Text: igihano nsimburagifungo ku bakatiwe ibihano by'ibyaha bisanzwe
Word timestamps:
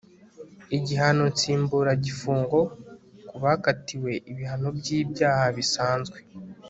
igihano 0.77 1.23
nsimburagifungo 1.33 2.59
ku 3.27 3.35
bakatiwe 3.43 4.11
ibihano 4.31 4.67
by'ibyaha 4.77 5.45
bisanzwe 5.57 6.17